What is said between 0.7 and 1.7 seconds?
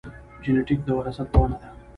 د وراثت پوهنه ده